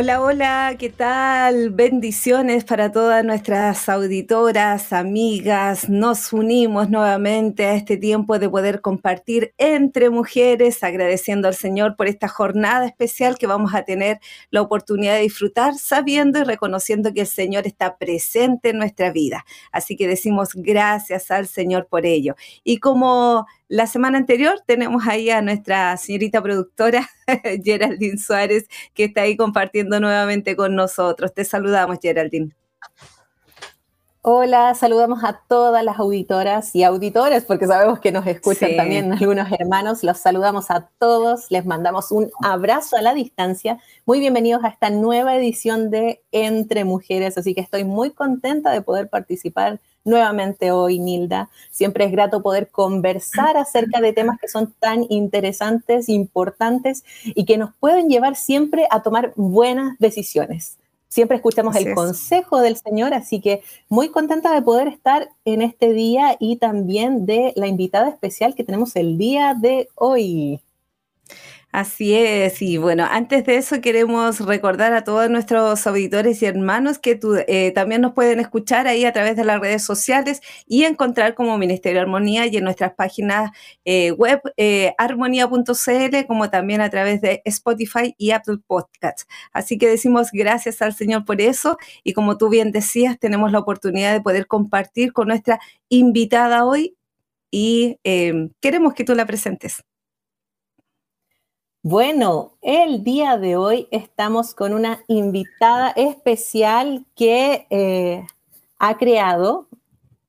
[0.00, 1.70] Hola, hola, ¿qué tal?
[1.70, 5.88] Bendiciones para todas nuestras auditoras, amigas.
[5.88, 12.06] Nos unimos nuevamente a este tiempo de poder compartir entre mujeres, agradeciendo al Señor por
[12.06, 14.20] esta jornada especial que vamos a tener
[14.52, 19.44] la oportunidad de disfrutar, sabiendo y reconociendo que el Señor está presente en nuestra vida.
[19.72, 22.36] Así que decimos gracias al Señor por ello.
[22.62, 27.08] Y como la semana anterior tenemos ahí a nuestra señorita productora
[27.64, 31.34] Geraldine Suárez, que está ahí compartiendo nuevamente con nosotros.
[31.34, 32.56] Te saludamos, Geraldine.
[34.22, 39.48] Hola, saludamos a todas las auditoras y auditores, porque sabemos que nos escuchan también algunos
[39.52, 40.02] hermanos.
[40.02, 43.78] Los saludamos a todos, les mandamos un abrazo a la distancia.
[44.06, 48.82] Muy bienvenidos a esta nueva edición de Entre Mujeres, así que estoy muy contenta de
[48.82, 51.48] poder participar nuevamente hoy, Nilda.
[51.70, 57.56] Siempre es grato poder conversar acerca de temas que son tan interesantes, importantes y que
[57.56, 60.76] nos pueden llevar siempre a tomar buenas decisiones.
[61.08, 65.92] Siempre escuchamos el consejo del Señor, así que muy contenta de poder estar en este
[65.92, 70.60] día y también de la invitada especial que tenemos el día de hoy.
[71.70, 76.98] Así es, y bueno, antes de eso queremos recordar a todos nuestros auditores y hermanos
[76.98, 81.34] que eh, también nos pueden escuchar ahí a través de las redes sociales y encontrar
[81.34, 83.50] como Ministerio Armonía y en nuestras páginas
[83.84, 89.26] eh, web eh, armonía.cl como también a través de Spotify y Apple Podcasts.
[89.52, 93.58] Así que decimos gracias al Señor por eso y como tú bien decías, tenemos la
[93.58, 96.96] oportunidad de poder compartir con nuestra invitada hoy
[97.50, 97.98] y
[98.60, 99.82] queremos que tú la presentes.
[101.90, 108.26] Bueno, el día de hoy estamos con una invitada especial que eh,
[108.78, 109.68] ha creado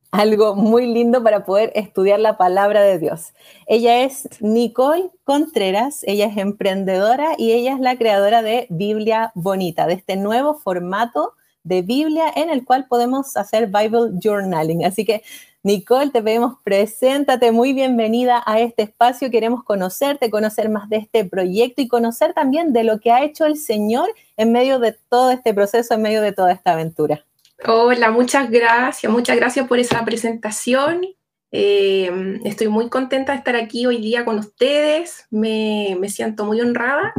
[0.09, 3.34] algo muy lindo para poder estudiar la palabra de Dios.
[3.68, 9.86] Ella es Nicole Contreras, ella es emprendedora y ella es la creadora de Biblia Bonita,
[9.86, 11.34] de este nuevo formato
[11.64, 14.86] de Biblia en el cual podemos hacer Bible Journaling.
[14.86, 15.24] Así que
[15.62, 19.30] Nicole, te pedimos, preséntate, muy bienvenida a este espacio.
[19.30, 23.46] Queremos conocerte, conocer más de este proyecto y conocer también de lo que ha hecho
[23.46, 27.25] el Señor en medio de todo este proceso, en medio de toda esta aventura.
[27.66, 31.06] Hola, muchas gracias, muchas gracias por esa presentación.
[31.52, 36.62] Eh, estoy muy contenta de estar aquí hoy día con ustedes, me, me siento muy
[36.62, 37.14] honrada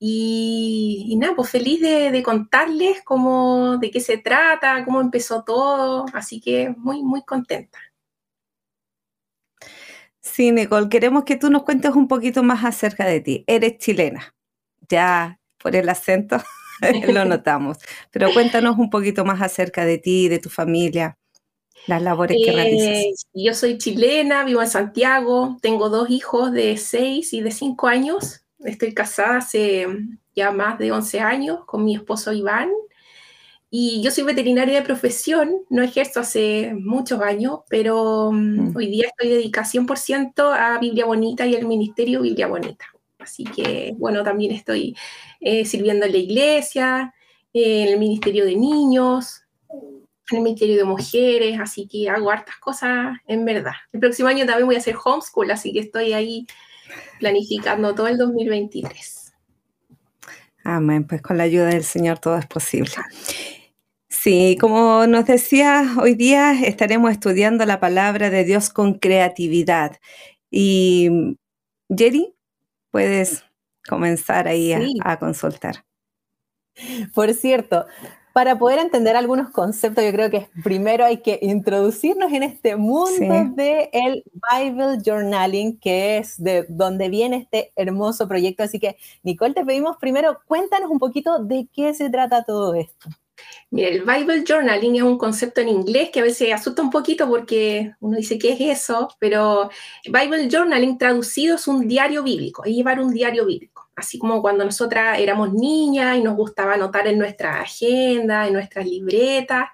[0.00, 6.40] y, nada, pues feliz de, contarles cómo, de qué se trata, cómo empezó todo, así
[6.40, 7.78] que muy, muy contenta.
[10.20, 13.44] Sí, Nicole, queremos que tú nos cuentes un poquito más acerca de ti.
[13.46, 14.34] Eres chilena,
[14.88, 16.36] ya por el acento
[17.08, 17.78] lo notamos,
[18.12, 21.18] pero cuéntanos un poquito más acerca de ti, de tu familia,
[21.88, 22.98] las labores que realizas.
[22.98, 27.88] Eh, yo soy chilena, vivo en Santiago, tengo dos hijos de seis y de cinco
[27.88, 29.86] años Estoy casada hace
[30.34, 32.70] ya más de 11 años con mi esposo Iván
[33.70, 38.76] y yo soy veterinaria de profesión, no ejerzo hace muchos años, pero mm, mm.
[38.76, 42.86] hoy día estoy dedicada 100% a Biblia Bonita y al Ministerio Biblia Bonita.
[43.18, 44.96] Así que, bueno, también estoy
[45.40, 47.14] eh, sirviendo en la iglesia,
[47.52, 49.42] en el Ministerio de Niños,
[50.30, 53.72] en el Ministerio de Mujeres, así que hago hartas cosas en verdad.
[53.92, 56.46] El próximo año también voy a hacer homeschool, así que estoy ahí
[57.18, 59.34] planificando todo el 2023.
[60.64, 62.92] Amén, pues con la ayuda del Señor todo es posible.
[64.08, 69.96] Sí, como nos decía, hoy día estaremos estudiando la palabra de Dios con creatividad.
[70.50, 71.36] Y
[71.88, 72.34] Jerry,
[72.90, 73.44] puedes
[73.88, 75.84] comenzar ahí a consultar.
[77.14, 77.86] Por cierto,
[78.38, 83.50] para poder entender algunos conceptos, yo creo que primero hay que introducirnos en este mundo
[83.56, 88.62] de el Bible Journaling, que es de donde viene este hermoso proyecto.
[88.62, 93.08] Así que, Nicole, te pedimos primero, cuéntanos un poquito de qué se trata todo esto.
[93.70, 97.26] Mira, el Bible Journaling es un concepto en inglés que a veces asusta un poquito
[97.26, 99.08] porque uno dice, ¿qué es eso?
[99.18, 99.68] Pero
[100.04, 104.64] Bible Journaling traducido es un diario bíblico, es llevar un diario bíblico así como cuando
[104.64, 109.68] nosotras éramos niñas y nos gustaba anotar en nuestra agenda, en nuestras libretas.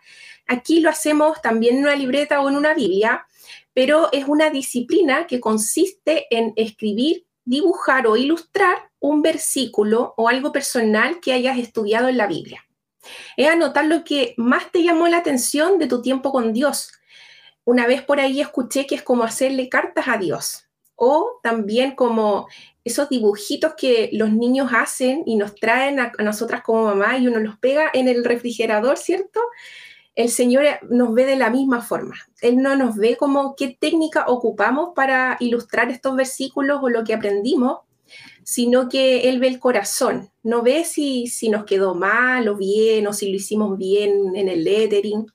[0.46, 3.26] Aquí lo hacemos también en una libreta o en una Biblia,
[3.72, 10.52] pero es una disciplina que consiste en escribir, dibujar o ilustrar un versículo o algo
[10.52, 12.64] personal que hayas estudiado en la Biblia.
[13.36, 16.90] Es anotar lo que más te llamó la atención de tu tiempo con Dios,
[17.64, 22.46] una vez por ahí escuché que es como hacerle cartas a Dios o también como
[22.84, 27.40] esos dibujitos que los niños hacen y nos traen a, nosotras como mamá y uno
[27.40, 29.40] los pega en el refrigerador, ¿cierto?
[30.14, 32.14] El Señor nos ve de la misma forma.
[32.40, 37.14] Él no nos ve como qué técnica ocupamos para ilustrar estos versículos o lo que
[37.14, 37.78] aprendimos,
[38.44, 40.30] sino que Él ve el corazón.
[40.42, 44.48] No ve si, si nos quedó mal o bien o si lo hicimos bien en
[44.48, 45.26] el lettering.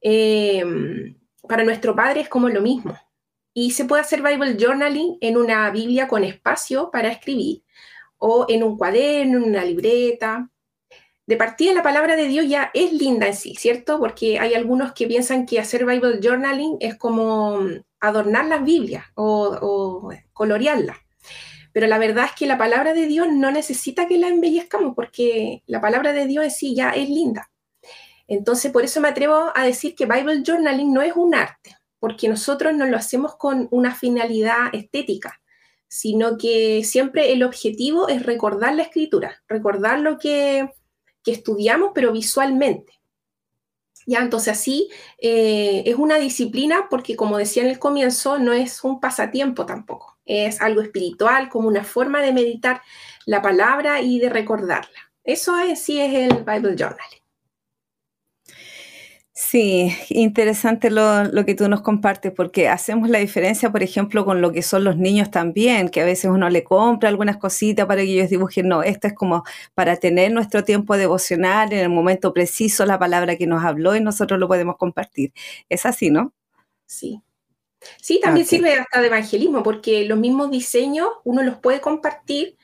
[0.00, 0.64] Eh,
[1.46, 2.96] para nuestro Padre es como lo mismo.
[3.60, 7.64] Y se puede hacer Bible Journaling en una Biblia con espacio para escribir,
[8.16, 10.48] o en un cuaderno, en una libreta.
[11.26, 13.98] De partida, la palabra de Dios ya es linda en sí, ¿cierto?
[13.98, 17.58] Porque hay algunos que piensan que hacer Bible Journaling es como
[17.98, 20.98] adornar las Biblias o, o colorearlas.
[21.72, 25.64] Pero la verdad es que la palabra de Dios no necesita que la embellezcamos porque
[25.66, 27.50] la palabra de Dios en sí ya es linda.
[28.28, 32.28] Entonces, por eso me atrevo a decir que Bible Journaling no es un arte, porque
[32.28, 35.40] nosotros no lo hacemos con una finalidad estética,
[35.88, 40.70] sino que siempre el objetivo es recordar la escritura, recordar lo que,
[41.26, 42.94] estudiamos, pero visualmente.
[44.06, 48.82] Ya, entonces así eh, es una disciplina porque como decía en el comienzo, no es
[48.82, 52.80] un pasatiempo tampoco, es algo espiritual, como una forma de meditar
[53.26, 55.12] la palabra y de recordarla.
[55.22, 57.17] Eso es, sí es el Bible Journal.
[59.40, 64.50] Sí, interesante lo, que tú nos compartes, porque hacemos la diferencia, por ejemplo, con lo
[64.50, 68.14] que son los niños también, que a veces uno le compra algunas cositas para que
[68.14, 68.66] ellos dibujen.
[68.66, 69.44] No, esto es como
[69.74, 74.00] para tener nuestro tiempo devocional en el momento preciso, la palabra que nos habló y
[74.00, 75.32] nosotros lo podemos compartir.
[75.68, 76.32] Es así, ¿no?
[76.86, 77.22] Sí.
[78.02, 82.56] Sí, también sirve hasta de evangelismo, porque los mismos diseños uno los puede compartir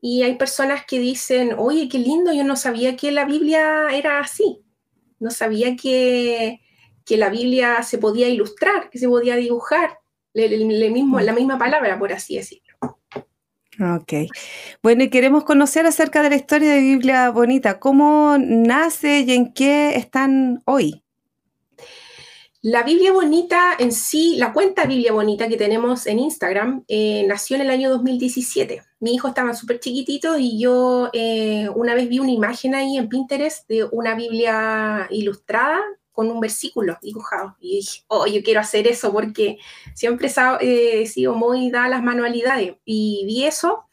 [0.00, 4.18] y hay personas que dicen, oye, qué lindo, yo no sabía que la Biblia era
[4.18, 4.62] así
[5.22, 6.60] no sabía que,
[7.08, 9.98] la Biblia se podía ilustrar, que se podía dibujar,
[10.34, 12.98] la misma palabra, por así decirlo.
[13.80, 14.30] Ok.
[14.82, 17.78] Bueno, y queremos conocer acerca de la historia de Biblia Bonita.
[17.78, 21.02] ¿Cómo nace y en qué están hoy?
[22.64, 27.56] La Biblia Bonita en sí, la cuenta Biblia Bonita que tenemos en Instagram, eh, nació
[27.56, 28.84] en el año 2017.
[29.00, 33.08] Mi hijo estaba súper chiquitito y yo eh, una vez vi una imagen ahí en
[33.08, 35.80] Pinterest de una Biblia ilustrada
[36.12, 37.56] con un versículo dibujado.
[37.58, 39.58] Y dije, oh, yo quiero hacer eso porque
[39.92, 40.30] siempre
[40.60, 42.76] he sido muy dada a las manualidades.
[42.84, 43.86] Y vi eso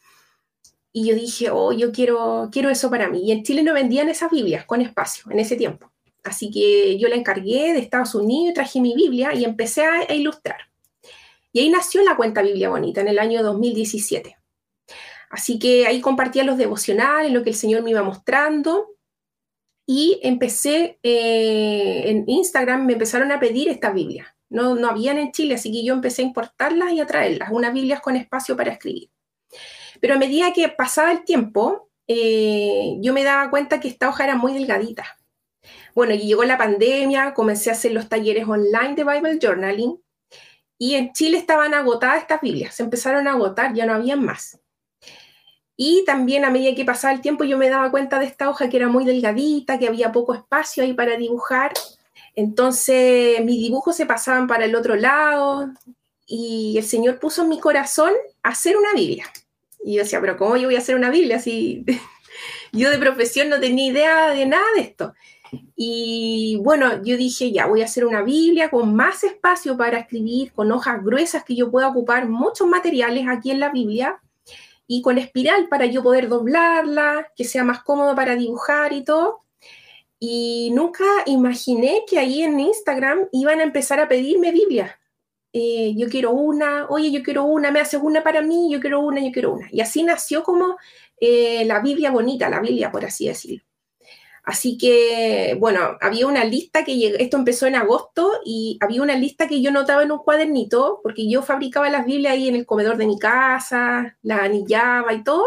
[0.93, 3.23] y yo dije, oh, yo quiero, quiero eso para mí.
[3.23, 5.91] Y en Chile no vendían esas Biblias con espacio en ese tiempo.
[6.23, 10.57] Así que yo la encargué de Estados Unidos, traje mi Biblia y empecé a, ilustrar.
[11.51, 14.37] Y ahí nació la cuenta Biblia Bonita en el año 2017.
[15.29, 18.89] Así que ahí compartía los devocionales, lo que el Señor me iba mostrando.
[19.85, 24.27] Y empecé eh, en Instagram, me empezaron a pedir estas Biblias.
[24.49, 27.73] No, no habían en Chile, así que yo empecé a importarlas y a traerlas, unas
[27.73, 29.09] Biblias con espacio para escribir.
[29.99, 34.23] Pero a medida que pasaba el tiempo, eh, yo me daba cuenta que esta hoja
[34.23, 35.18] era muy delgadita.
[35.95, 40.01] Bueno, y llegó la pandemia, comencé a hacer los talleres online de Bible Journaling
[40.77, 44.59] y en Chile estaban agotadas estas Biblias, se empezaron a agotar, ya no habían más.
[45.75, 48.69] Y también a medida que pasaba el tiempo yo me daba cuenta de esta hoja
[48.69, 51.73] que era muy delgadita, que había poco espacio ahí para dibujar.
[52.35, 55.69] Entonces mis dibujos se pasaban para el otro lado
[56.25, 58.11] y el Señor puso en mi corazón
[58.43, 59.25] hacer una Biblia.
[59.83, 61.85] Y yo decía, pero ¿cómo yo voy a hacer una Biblia si
[62.73, 65.13] yo de profesión no tenía idea de nada de esto?
[65.75, 70.51] Y bueno, yo dije, ya voy a hacer una Biblia con más espacio para escribir,
[70.53, 74.19] con hojas gruesas que yo pueda ocupar muchos materiales aquí en la Biblia
[74.87, 79.43] y con espiral para yo poder doblarla, que sea más cómodo para dibujar y todo.
[80.19, 84.99] Y nunca imaginé que ahí en Instagram iban a empezar a pedirme Biblia.
[85.53, 88.99] Eh, yo quiero una, oye, yo quiero una, me haces una para mí, yo quiero
[88.99, 89.67] una, yo quiero una.
[89.71, 90.77] Y así nació como
[91.19, 93.68] eh, la Biblia bonita, la Biblia, por así decirlo.
[94.49, 99.47] Así que, bueno, había una lista que esto empezó en agosto y había una lista
[99.47, 102.97] que yo notaba en un cuadernito, porque yo fabricaba las Biblias ahí en el comedor
[102.97, 105.45] de mi casa, la anillaba y todo.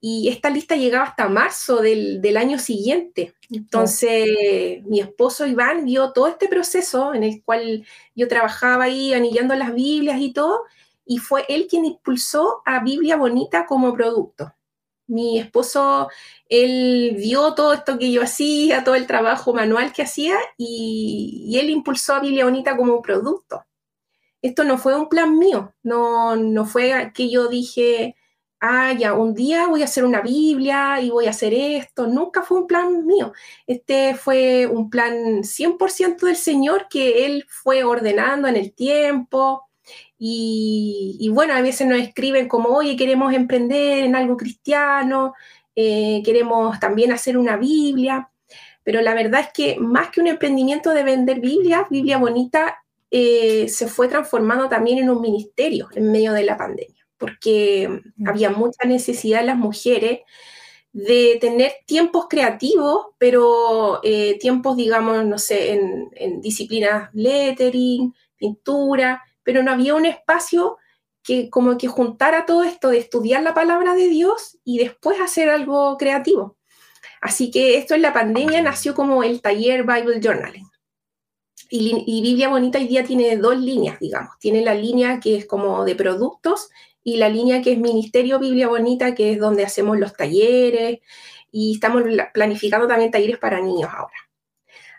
[0.00, 3.34] Y esta lista llegaba hasta marzo del, año siguiente.
[3.50, 9.54] Entonces, mi esposo Iván vio todo este proceso en el cual yo trabajaba ahí anillando
[9.54, 10.62] las Biblias y todo,
[11.04, 14.50] y fue él quien impulsó a Biblia Bonita como producto.
[15.06, 16.08] Mi esposo,
[16.48, 21.70] él vio todo esto que yo hacía, todo el trabajo manual que hacía y, él
[21.70, 23.64] impulsó a Biblia Bonita como producto.
[24.42, 28.16] Esto no fue un plan mío, no, no fue que yo dije,
[28.64, 32.06] ah, ya, un día voy a hacer una Biblia y voy a hacer esto.
[32.06, 33.32] Nunca fue un plan mío.
[33.66, 39.68] Este fue un plan 100% del Señor que Él fue ordenando en el tiempo.
[40.18, 45.34] Y, bueno, a veces nos escriben como, oye, queremos emprender en algo cristiano,
[45.76, 48.30] eh, queremos también hacer una Biblia.
[48.82, 53.68] Pero la verdad es que más que un emprendimiento de vender Biblia, Biblia Bonita eh,
[53.68, 58.28] se fue transformando también en un ministerio en medio de la pandemia, porque mm.
[58.28, 60.20] había mucha necesidad en las mujeres
[60.92, 69.22] de tener tiempos creativos, pero eh, tiempos, digamos, no sé, en, en, disciplinas lettering, pintura,
[69.44, 70.78] pero no había un espacio
[71.22, 75.48] que como que juntara todo esto de estudiar la palabra de Dios y después hacer
[75.48, 76.56] algo creativo.
[77.20, 80.68] Así que esto en la pandemia nació como el taller Bible Journaling.
[81.70, 84.38] Y, Biblia Bonita hoy día tiene dos líneas, digamos.
[84.38, 86.68] Tiene la línea que es como de productos
[87.02, 91.00] y la línea que es Ministerio Biblia Bonita, que es donde hacemos los talleres
[91.50, 94.23] y estamos planificando también talleres para niños ahora.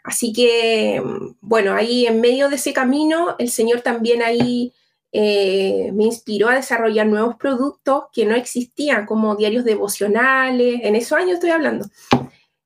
[0.05, 1.01] Así que,
[1.41, 4.71] bueno, ahí en medio de ese camino, el Señor también ahí
[5.11, 11.17] eh, me inspiró a desarrollar nuevos productos que no existían, como diarios devocionales, en esos
[11.17, 11.87] años estoy hablando.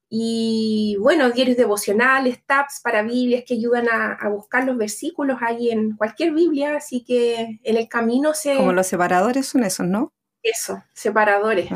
[0.09, 5.95] Y bueno, diarios devocionales, tabs para Biblias que ayudan a, buscar los versículos ahí en
[5.95, 8.57] cualquier Biblia, así que en el camino se...
[8.57, 10.11] Como los separadores son esos, ¿no?
[10.43, 11.69] Eso, separadores.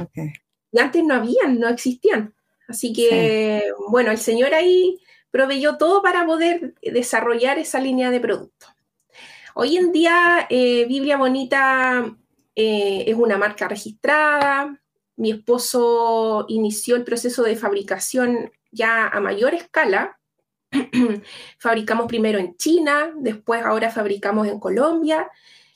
[0.73, 2.33] Y antes no habían, no existían.
[2.67, 4.99] Así que, bueno, el Señor ahí
[5.33, 8.69] proveyó todo para poder desarrollar esa línea de productos.
[9.55, 12.15] Hoy en día, eh, Biblia Bonita
[12.55, 14.79] eh, es una marca registrada.
[15.15, 20.19] Mi esposo inició el proceso de fabricación ya a mayor escala.
[21.57, 25.31] fabricamos primero en China, después ahora fabricamos en Colombia.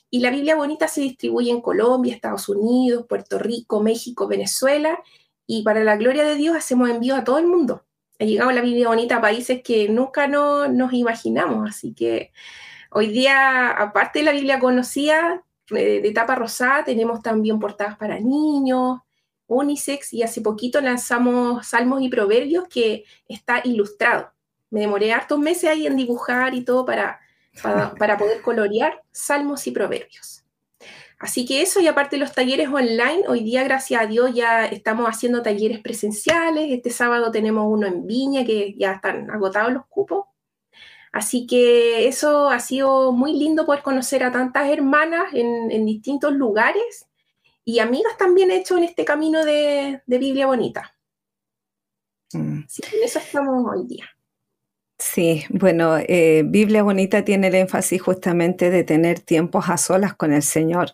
[0.08, 5.02] Y la Biblia Bonita se distribuye en Colombia, Estados Unidos, Puerto Rico, México, Venezuela.
[5.48, 7.87] Y para la gloria de Dios hacemos envío a todo el mundo.
[8.20, 11.68] Ha llegado la Biblia Bonita a países que nunca no, nos imaginamos.
[11.68, 12.32] Así que
[12.90, 18.18] Hoy día, aparte de la Biblia conocida, eh, de tapa rosada, tenemos también portadas para
[18.18, 19.00] niños,
[19.46, 24.32] unisex, y hace poquito lanzamos Salmos y Proverbios que está ilustrado.
[24.70, 27.20] Me demoré hartos meses ahí en dibujar y todo para,
[27.62, 30.44] para, poder colorear Salmos y Proverbios.
[31.18, 34.66] Así que eso, y aparte de los talleres online, hoy día, gracias a Dios, ya
[34.66, 36.70] estamos haciendo talleres presenciales.
[36.70, 40.26] Este sábado tenemos uno en Viña, que ya están agotados los cupos.
[41.10, 47.06] Así que eso ha sido muy lindo poder conocer a tantas hermanas en, distintos lugares
[47.64, 50.94] y amigas también he hecho en este camino de, Biblia Bonita.
[52.32, 52.60] Mm.
[52.60, 54.06] En eso estamos hoy día.
[54.98, 60.32] Sí, bueno, eh, Biblia Bonita tiene el énfasis justamente de tener tiempos a solas con
[60.32, 60.90] el Señor,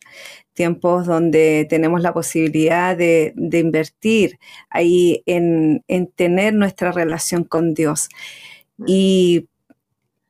[0.52, 8.08] tiempos donde tenemos la posibilidad de, invertir ahí en, en, tener nuestra relación con Dios.
[8.86, 9.48] Y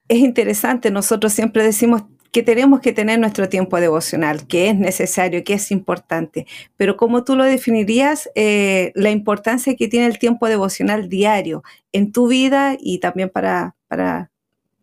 [0.09, 5.44] es interesante, nosotros siempre decimos que tenemos que tener nuestro tiempo devocional, que es necesario,
[5.44, 10.48] que es importante, pero como tú lo definirías, eh, la importancia que tiene el tiempo
[10.48, 11.62] devocional diario
[11.92, 14.32] en tu vida y también para, para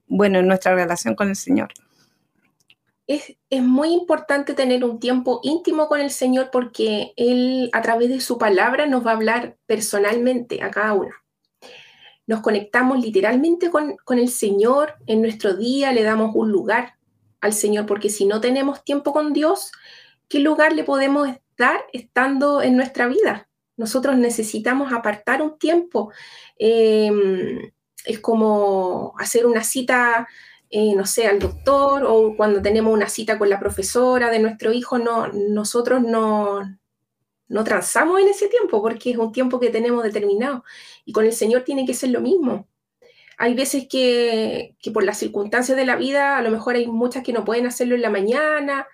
[0.07, 1.73] bueno, en nuestra relación con el Señor.
[3.05, 8.07] Es, es, muy importante tener un tiempo íntimo con el Señor porque Él a través
[8.07, 11.11] de su palabra nos va a hablar personalmente a cada uno
[12.27, 16.93] nos conectamos literalmente con, el Señor en nuestro día, le damos un lugar
[17.41, 19.71] al Señor, porque si no tenemos tiempo con Dios,
[20.29, 23.49] ¿qué lugar le podemos dar estando en nuestra vida?
[23.77, 26.11] Nosotros necesitamos apartar un tiempo.
[26.57, 27.71] Em,
[28.05, 30.27] es como hacer una cita,
[30.69, 34.71] eh, no sé, al doctor o cuando tenemos una cita con la profesora de nuestro
[34.71, 36.61] hijo, no, nosotros no,
[37.47, 40.63] no transamos en ese tiempo porque es un tiempo que tenemos determinado.
[41.05, 42.67] Y con el Señor tiene que ser lo mismo.
[43.41, 47.33] Hay veces que, por las circunstancias de la vida, a lo mejor hay muchas que
[47.33, 48.85] no pueden hacerlo en la mañana,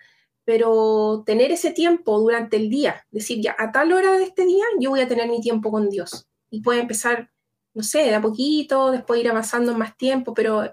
[0.45, 4.63] pero tener ese tiempo durante el día, decir ya a tal hora de este día
[4.79, 6.29] yo voy a tener mi tiempo con Dios.
[6.49, 7.29] Y puede empezar,
[7.73, 10.63] no sé, de a poquito, después ir avanzando más tiempo, pero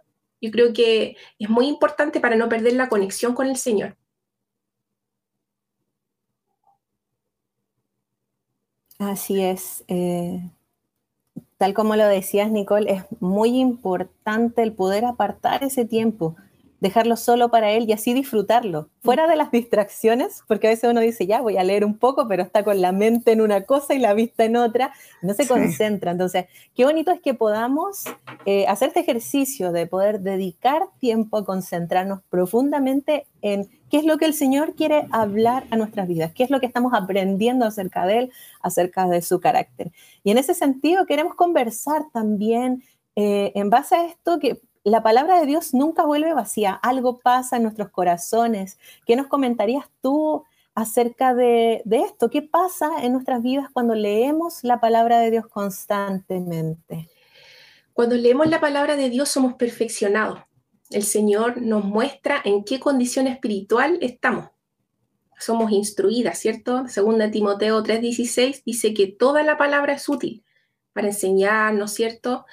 [0.40, 3.96] yo creo que es muy importante para no perder la conexión con el Señor.
[9.00, 9.84] Así es.
[9.88, 10.48] Eh,
[11.58, 16.36] tal como lo decías, Nicole, es muy importante el poder apartar ese tiempo,
[16.84, 21.00] dejarlo solo para él y así disfrutarlo, fuera de las distracciones, porque a veces uno
[21.00, 23.94] dice, ya voy a leer un poco, pero está con la mente en una cosa
[23.94, 26.10] y la vista en otra, no se concentra.
[26.10, 28.04] Entonces, qué bonito es que podamos
[28.44, 34.18] eh, hacer este ejercicio de poder dedicar tiempo a concentrarnos profundamente en qué es lo
[34.18, 38.04] que el Señor quiere hablar a nuestras vidas, qué es lo que estamos aprendiendo acerca
[38.04, 39.90] de Él, acerca de su carácter.
[40.22, 42.82] Y en ese sentido queremos conversar también
[43.16, 47.56] eh, en base a esto que la palabra de Dios nunca vuelve vacía, algo pasa
[47.56, 48.78] en nuestros corazones.
[49.06, 52.28] ¿Qué nos comentarías tú acerca de, esto?
[52.28, 57.08] ¿Qué pasa en nuestras vidas cuando leemos la palabra de Dios constantemente?
[57.94, 60.40] Cuando leemos la palabra de Dios somos perfeccionados.
[60.90, 64.50] El Señor nos muestra en qué condición espiritual estamos.
[65.38, 66.86] Somos instruidas, ¿cierto?
[66.88, 70.44] Segunda Timoteo 3:16 dice que toda la palabra es útil
[70.94, 72.46] para enseñarnos, ¿cierto?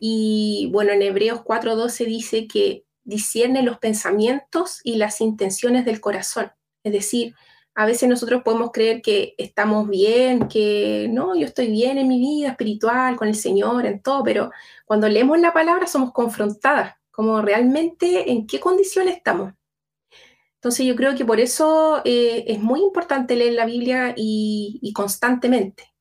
[0.00, 6.50] Y bueno, en Hebreos 4:12 dice que discierne los pensamientos y las intenciones del corazón.
[6.82, 7.34] Es decir,
[7.74, 12.18] a veces nosotros podemos creer que estamos bien, que no, yo estoy bien en mi
[12.20, 14.50] vida espiritual, con el Señor, en todo, pero
[14.86, 19.54] cuando leemos la palabra somos confrontadas, como realmente en qué condición estamos.
[20.56, 25.91] Entonces yo creo que por eso eh, es muy importante leer la Biblia y constantemente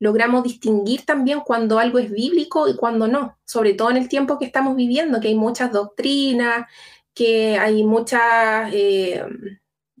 [0.00, 4.38] logramos distinguir también cuando algo es bíblico y cuando no, sobre todo en el tiempo
[4.38, 6.66] que estamos viviendo, que hay muchas doctrinas,
[7.14, 9.22] que hay muchas eh,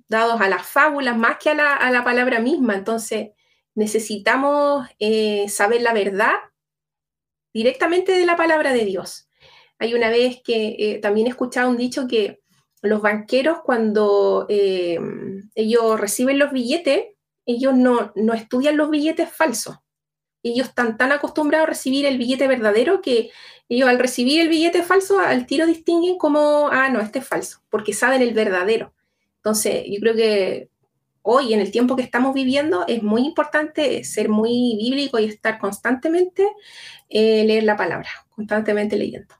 [0.08, 2.74] dados a las fábulas más que a la, palabra misma.
[2.74, 3.32] Entonces,
[3.74, 6.32] necesitamos eh, saber la verdad
[7.52, 9.28] directamente de la palabra de Dios.
[9.78, 12.40] Hay una vez que eh, también he escuchado un dicho que
[12.80, 17.08] los banqueros cuando ellos reciben los billetes,
[17.44, 19.76] ellos no, no estudian los billetes falsos,
[20.42, 23.30] ellos están tan acostumbrados a recibir el billete verdadero que
[23.68, 27.62] ellos al recibir el billete falso al tiro distinguen como, ah, no, este es falso,
[27.70, 28.92] porque saben el verdadero.
[29.36, 30.68] Entonces, yo creo que
[31.22, 35.58] hoy, en el tiempo que estamos viviendo, es muy importante ser muy bíblico y estar
[35.58, 36.46] constantemente,
[37.08, 39.34] eh, leer la palabra, constantemente leyendo.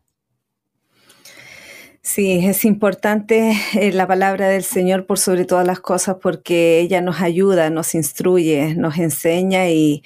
[2.02, 7.00] Sí, es importante eh, la palabra del Señor por sobre todas las cosas porque ella
[7.00, 10.02] nos ayuda, nos instruye, nos enseña y,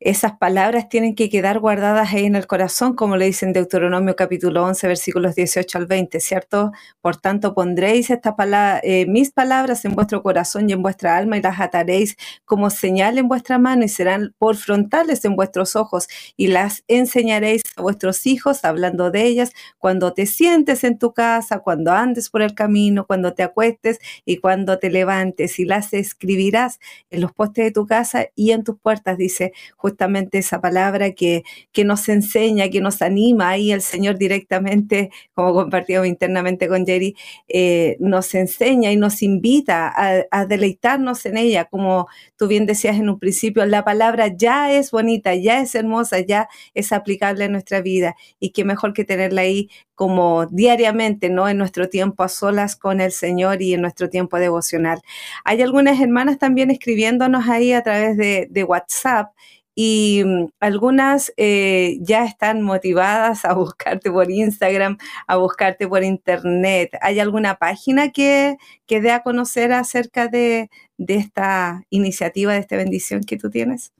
[0.00, 4.14] esas palabras tienen que quedar guardadas ahí en el corazón, como le dice en Deuteronomio
[4.14, 6.70] capítulo 11, versículos 18 al 20, ¿cierto?
[7.00, 8.36] Por tanto, pondréis esta
[8.84, 13.18] eh, mis palabras en vuestro corazón y en vuestra alma y las ataréis como señal
[13.18, 16.06] en vuestra mano y serán por frontales en vuestros ojos
[16.36, 21.58] y las enseñaréis a vuestros hijos, hablando de ellas, cuando te sientes en tu casa,
[21.58, 26.78] cuando andes por el camino, cuando te acuestes y cuando te levantes y las escribirás
[27.10, 29.52] en los postes de tu casa y en tus puertas, dice
[29.88, 33.50] justamente esa palabra que, que nos enseña, que nos anima.
[33.50, 37.16] Ahí el Señor directamente, como compartíamos internamente con Jerry,
[37.48, 39.92] eh, nos enseña y nos invita
[40.30, 41.64] a, deleitarnos en ella.
[41.64, 46.20] Como tú bien decías en un principio, la palabra ya es bonita, ya es hermosa,
[46.20, 48.14] ya es aplicable en nuestra vida.
[48.40, 51.48] Y qué mejor que tenerla ahí como diariamente, ¿no?
[51.48, 55.00] En nuestro tiempo a solas con el Señor y en nuestro tiempo devocional.
[55.44, 59.32] Hay algunas hermanas también escribiéndonos ahí a través de WhatsApp
[59.80, 66.98] y mm, algunas eh, ya están motivadas a buscarte por Instagram, a buscarte por internet.
[67.00, 73.22] ¿Hay alguna página que, que dé a conocer acerca de, esta iniciativa, de esta bendición
[73.22, 73.92] que tú tienes?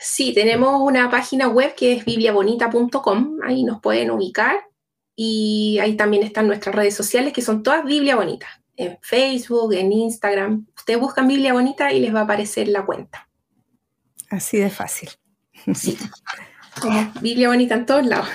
[0.00, 4.56] Sí, tenemos una página web que es bibliabonita.com, ahí nos pueden ubicar
[5.14, 9.92] y ahí también están nuestras redes sociales que son todas Biblia Bonita, en Facebook, en
[9.92, 10.66] Instagram.
[10.76, 13.29] Ustedes buscan Biblia Bonita y les va a aparecer la cuenta.
[14.30, 15.10] Así de fácil.
[15.74, 15.98] Sí.
[16.80, 18.28] Como Biblia bonita en todos lados.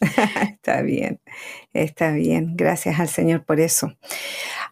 [0.50, 1.20] está bien,
[1.72, 2.54] está bien.
[2.54, 3.92] Gracias al Señor por eso.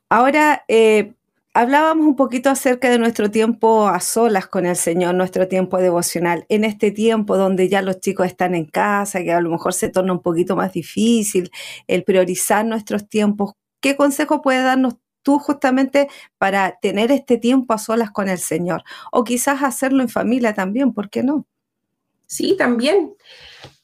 [0.09, 1.15] Ahora, eh,
[1.55, 6.45] hablábamos un poquito acerca de nuestro tiempo a solas con el Señor, nuestro tiempo devocional.
[6.49, 9.89] En este tiempo donde ya los chicos están en casa, que a lo mejor se
[9.89, 11.51] torna un poquito más difícil
[11.87, 17.79] el priorizar nuestros tiempos, ¿qué consejo puede darnos tú justamente para tener este tiempo a
[17.79, 18.83] solas con el Señor?
[19.13, 21.47] O quizás hacerlo en familia también, ¿por qué no?
[22.27, 23.15] Sí, también.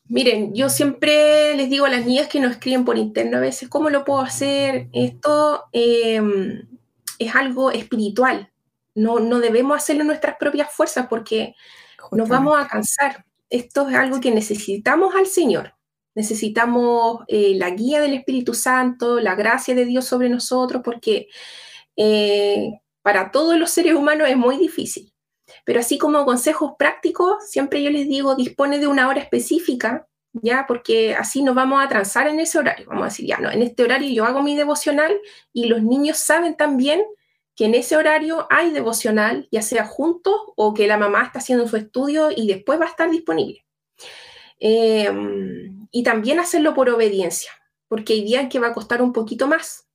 [0.08, 3.68] Miren, yo siempre les digo a las niñas que nos escriben por interno a veces,
[3.68, 4.88] ¿cómo lo puedo hacer?
[4.92, 6.68] Esto em,
[7.18, 8.52] es algo espiritual.
[8.94, 11.54] No, no debemos hacerlo en nuestras propias fuerzas porque
[12.12, 13.24] nos vamos a cansar.
[13.50, 15.75] Esto es algo que necesitamos al Señor.
[16.16, 21.28] Necesitamos eh, la guía del Espíritu Santo, la gracia de Dios sobre nosotros, porque
[21.94, 25.12] eh, para todos los seres humanos es muy difícil.
[25.64, 30.08] Pero así como consejos prácticos, siempre yo les digo, dispone de una hora específica
[30.42, 32.86] ya, porque así nos vamos a transar en ese horario.
[32.88, 35.20] Vamos a decir, ya, no, en este horario yo hago mi devocional
[35.52, 37.02] y los niños saben también
[37.54, 41.66] que en ese horario hay devocional, ya sea juntos o que la mamá está haciendo
[41.68, 43.65] su estudio y después va a estar disponible.
[44.58, 47.50] Em, y también hacerlo por obediencia,
[47.88, 49.88] porque hay días que va a costar un poquito más,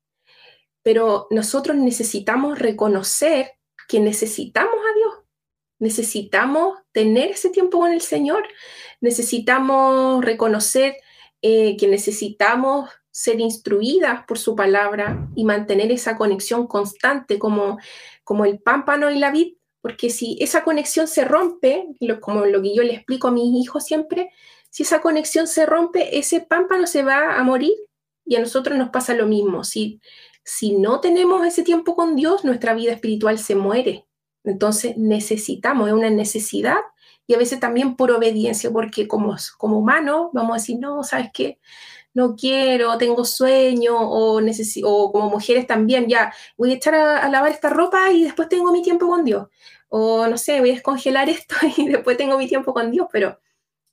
[0.84, 3.52] pero nosotros necesitamos reconocer
[3.88, 5.13] que necesitamos a Dios,
[5.80, 8.47] necesitamos tener ese tiempo con el Señor,
[9.00, 10.95] necesitamos reconocer
[11.41, 17.80] eh, que necesitamos ser instruidas por su palabra y mantener esa conexión constante como,
[18.24, 21.88] como el pámpano y la vid, porque si esa conexión se rompe,
[22.20, 24.32] como lo que yo le explico a mis hijos siempre,
[24.70, 27.74] si esa conexión se rompe, ese pámpano se va a morir
[28.26, 29.63] y a nosotros nos pasa lo mismo.
[29.63, 30.00] Si,
[30.44, 34.06] si no tenemos ese tiempo con Dios, nuestra vida espiritual se muere.
[34.44, 36.78] Entonces necesitamos, es una necesidad
[37.28, 41.30] y a veces también por obediencia, porque como, como humanos vamos a decir, no, ¿sabes
[41.34, 41.60] qué?
[42.13, 44.41] No quiero, tengo sueño, o,
[44.84, 48.71] o como mujeres también, ya, voy a echar a, lavar esta ropa y después tengo
[48.71, 49.47] mi tiempo con Dios.
[49.89, 53.39] O no sé, voy a descongelar esto y después tengo mi tiempo con Dios, pero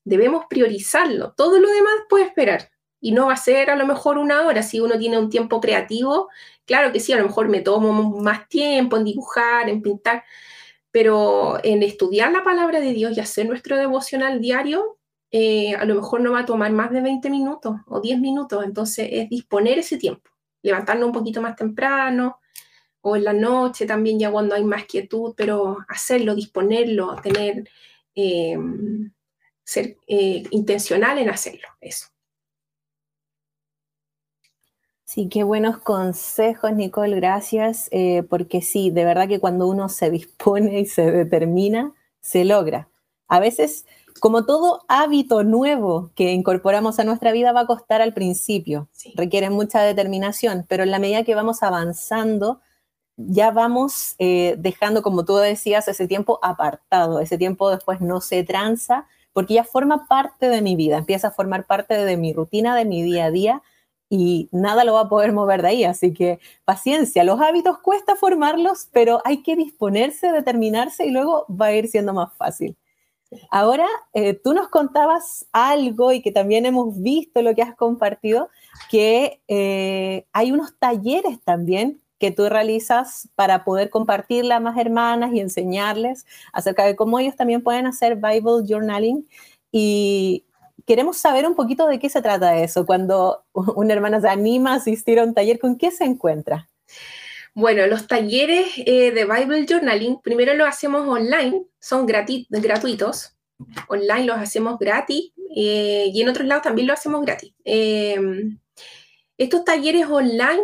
[0.05, 1.33] debemos priorizarlo.
[1.37, 2.71] Todo lo demás puede esperar.
[3.01, 4.63] Y no va a ser a lo mejor una hora.
[4.63, 6.29] Si uno tiene un tiempo creativo,
[6.67, 10.25] claro que sí, a lo mejor me tomo más tiempo en dibujar, en pintar,
[10.91, 14.98] pero en estudiar la palabra de Dios y hacer nuestro devocional diario,
[15.31, 18.65] eh, a lo mejor no va a tomar más de 20 minutos o 10 minutos,
[18.65, 20.31] entonces es disponer ese tiempo,
[20.63, 22.41] levantarnos un poquito más temprano
[23.03, 27.69] o en la noche también ya cuando hay más quietud, pero hacerlo, disponerlo, tener,
[28.15, 28.59] eh,
[29.65, 32.09] ser eh, intencional en hacerlo, eso.
[35.05, 37.89] Sí, qué buenos consejos, Nicole, gracias,
[38.29, 42.91] porque sí, de verdad que cuando uno se dispone y se determina, se logra.
[43.27, 43.87] A veces
[44.19, 49.51] como todo hábito nuevo que incorporamos a nuestra vida va a costar al principio, requiere
[49.51, 52.61] mucha determinación, pero en la medida que vamos avanzando,
[53.17, 58.45] ya vamos eh, dejando, como tú decías, ese tiempo apartado, ese tiempo después no se
[58.45, 62.77] tranza, porque ya forma parte de mi vida, empieza a formar parte de mi rutina,
[62.77, 63.63] de mi día a día,
[64.11, 65.85] y nada lo va a poder mover de ahí.
[65.85, 71.67] Así que paciencia, los hábitos cuesta formarlos, pero hay que disponerse, determinarse y luego va
[71.67, 72.77] a ir siendo más fácil.
[73.51, 78.49] Ahora, eh, tú nos contabas algo y que también hemos visto lo que has compartido,
[78.91, 85.33] que eh, hay unos talleres también que tú realizas para poder compartirla a más hermanas
[85.33, 89.29] y enseñarles acerca de cómo ellos también pueden hacer Bible Journaling.
[89.71, 90.45] Y
[90.87, 94.77] queremos saber un poquito de qué se trata eso, cuando una hermana se anima a
[94.77, 96.69] asistir a un taller, ¿con qué se encuentra?
[97.59, 103.37] Bueno, los talleres eh, de Bible Journaling, primero los hacemos online, son gratuitos.
[103.89, 107.53] Online los hacemos gratis eh, y en otros lados también lo hacemos gratis.
[107.65, 108.61] Em,
[109.37, 110.63] estos talleres online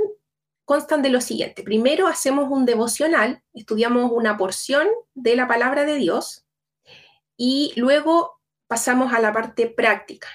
[0.64, 1.64] constan de lo siguiente.
[1.64, 6.46] Primero hacemos un devocional, estudiamos una porción de la palabra de Dios
[7.36, 10.28] y luego pasamos a la parte práctica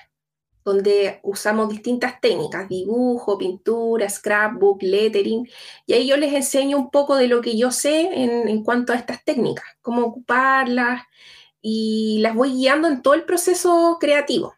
[0.69, 5.47] donde usamos distintas técnicas, dibujo, pintura, scrapbook, lettering,
[5.85, 8.95] y ahí yo les enseño un poco de lo que yo sé en, cuanto a
[8.95, 11.03] estas técnicas, cómo ocuparlas,
[11.61, 14.55] y las voy guiando en todo el proceso creativo.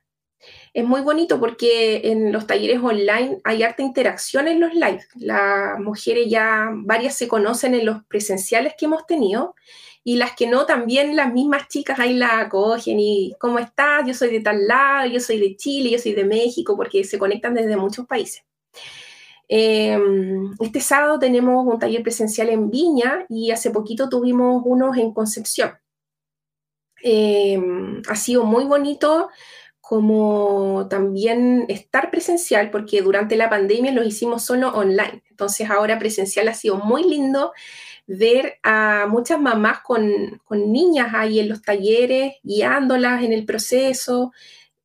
[0.73, 5.07] Es muy bonito porque en los talleres online hay harta interacción en los lives.
[5.15, 9.55] Las mujeres ya, varias se conocen en los presenciales que hemos tenido
[10.03, 14.05] y las que no, también las mismas chicas ahí la acogen y ¿cómo estás?
[14.07, 17.19] Yo soy de tal lado, yo soy de Chile, yo soy de México, porque se
[17.19, 18.43] conectan desde muchos países.
[19.47, 25.13] Em, este sábado tenemos un taller presencial en Viña y hace poquito tuvimos unos en
[25.13, 25.71] Concepción.
[27.03, 29.29] Em, ha sido muy bonito
[29.81, 35.21] como también estar presencial, porque durante la pandemia lo hicimos solo online.
[35.29, 37.51] Entonces ahora presencial ha sido muy lindo
[38.17, 44.33] ver a muchas mamás con, niñas ahí en los talleres, guiándolas en el proceso,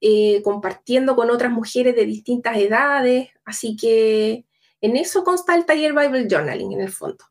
[0.00, 3.30] eh, compartiendo con otras mujeres de distintas edades.
[3.44, 4.44] Así que
[4.80, 7.24] en eso consta el taller Bible Journaling, en el fondo.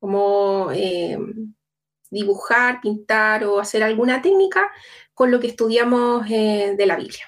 [0.00, 1.16] Como eh,
[2.10, 4.68] dibujar, pintar o hacer alguna técnica
[5.14, 7.24] con lo que estudiamos eh, de la Biblia.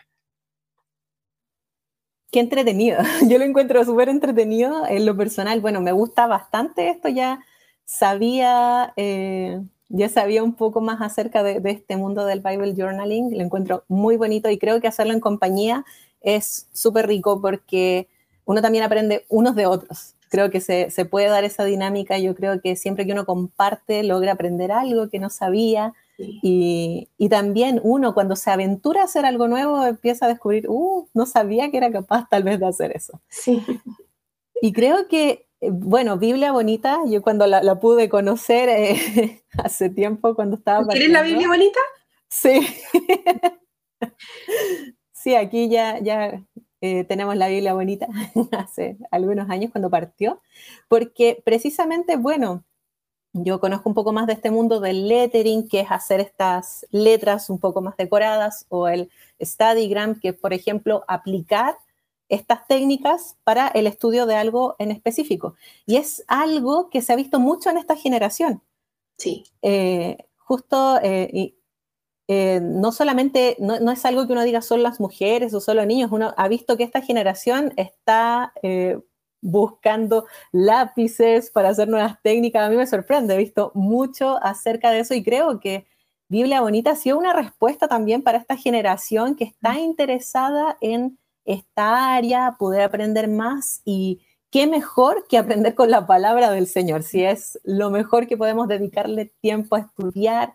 [2.32, 2.98] Qué entretenido.
[3.28, 5.60] Yo lo encuentro súper entretenido en lo personal.
[5.60, 7.44] Bueno, me gusta bastante esto ya
[7.84, 13.44] sabía, eh, ya sabía un poco más acerca de, este mundo del Bible Journaling, lo
[13.44, 15.84] encuentro muy bonito y creo que hacerlo en compañía
[16.20, 18.08] es súper rico porque
[18.44, 20.14] uno también aprende unos de otros.
[20.28, 24.02] Creo que se, se, puede dar esa dinámica, yo creo que siempre que uno comparte
[24.02, 25.92] logra aprender algo que no sabía
[26.42, 31.26] Y, también uno cuando se aventura a hacer algo nuevo empieza a descubrir, uh, no
[31.26, 33.20] sabía que era capaz tal vez de hacer eso.
[33.28, 33.62] Sí.
[34.60, 40.56] Y creo que, bueno, Biblia Bonita, yo cuando la, pude conocer eh, hace tiempo cuando
[40.56, 40.86] estaba...
[40.88, 41.78] ¿Quieres la Biblia Bonita?
[42.28, 42.66] Sí.
[45.12, 46.42] sí, aquí ya, ya
[46.80, 48.08] eh, tenemos la Biblia Bonita
[48.58, 50.42] hace algunos años cuando partió,
[50.88, 52.64] porque precisamente, bueno,
[53.32, 57.50] yo conozco un poco más de este mundo del lettering, que es hacer estas letras
[57.50, 61.76] un poco más decoradas, o el studygram, que por ejemplo aplicar
[62.32, 65.54] estas técnicas para el estudio de algo en específico.
[65.84, 68.62] Y es algo que se ha visto mucho en esta generación.
[69.18, 69.44] Sí.
[69.60, 71.54] Eh, justo, eh,
[72.28, 75.84] eh, no solamente, no, no, es algo que uno diga solo las mujeres o solo
[75.84, 78.54] niños, uno ha visto que esta generación está
[79.42, 82.66] buscando lápices para hacer nuevas técnicas.
[82.66, 85.86] A mí me sorprende, he visto mucho acerca de eso y creo que
[86.28, 89.80] Biblia Bonita ha sido una respuesta también para esta generación que está mm.
[89.80, 96.50] interesada en esta área, poder aprender más y qué mejor que aprender con la palabra
[96.50, 100.54] del Señor, si es lo mejor que podemos dedicarle tiempo a estudiar,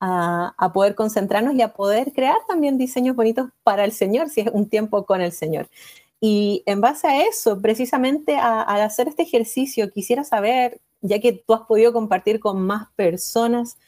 [0.00, 4.48] a, poder concentrarnos y a poder crear también diseños bonitos para el Señor, si es
[4.52, 5.68] un tiempo con el Señor.
[6.20, 11.54] Y en base a eso, precisamente al hacer este ejercicio, quisiera saber, ya que tú
[11.54, 13.78] has podido compartir con más personas,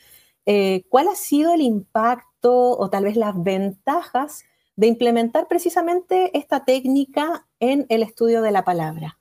[0.47, 4.45] eh, ¿cuál ha sido el impacto o tal vez las ventajas
[4.77, 9.19] de implementar precisamente esta técnica en el estudio de la palabra?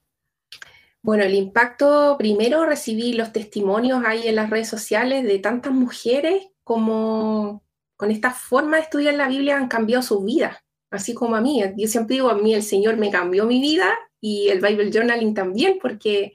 [1.02, 6.48] Bueno, el impacto, primero recibí los testimonios ahí en las redes sociales de tantas mujeres
[6.64, 7.64] como
[7.98, 10.62] con esta forma de estudiar la Biblia han cambiado su vida
[10.92, 11.64] así como a mí.
[11.78, 15.34] Yo siempre digo, a mí el Señor me cambió mi vida y el Bible Journaling
[15.34, 16.34] también, porque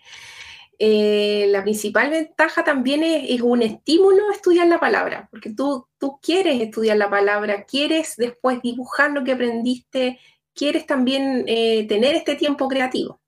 [0.79, 6.61] eh, la principal ventaja también es, un estímulo estudiar la palabra, porque tú, tú quieres
[6.61, 10.19] estudiar la palabra, quieres después dibujar lo que aprendiste,
[10.55, 13.21] quieres también eh, tener este tiempo creativo.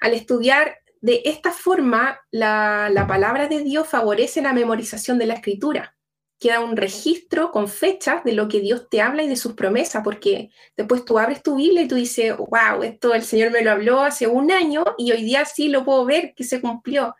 [0.00, 5.34] Al estudiar de esta forma, la, la palabra de Dios favorece la memorización de la
[5.34, 5.97] escritura
[6.38, 10.02] queda un registro con fechas de lo que Dios te habla y de sus promesas,
[10.04, 13.72] porque después tú abres tu Biblia y tú dices, wow, esto el Señor me lo
[13.72, 17.16] habló hace un año y hoy día sí lo puedo ver que se cumplió.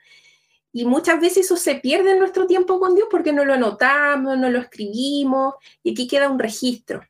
[0.73, 4.39] Y muchas veces eso se pierde en nuestro tiempo con Dios porque no lo anotamos,
[4.39, 7.03] no lo escribimos y aquí queda un registro.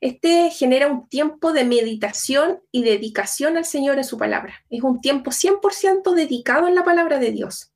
[0.00, 4.64] Este genera un tiempo de meditación y dedicación al Señor en su palabra.
[4.70, 7.72] Es un tiempo 100% dedicado en la palabra de Dios